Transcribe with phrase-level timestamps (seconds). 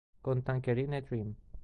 [0.19, 1.35] Con Tangerine Dream